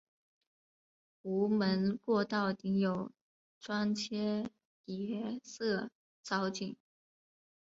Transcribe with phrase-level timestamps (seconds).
[1.21, 3.11] 壸门过道顶有
[3.59, 4.49] 砖砌
[4.83, 5.91] 叠涩
[6.23, 6.75] 藻井。